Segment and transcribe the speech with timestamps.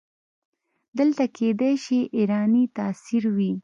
[0.97, 3.51] دلته کیدای شي ایرانی تاثیر وي.